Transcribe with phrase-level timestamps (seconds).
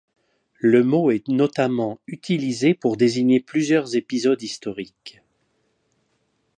[0.57, 5.21] Le mot est notamment utilisé pour désigner plusieurs épisodes historiques.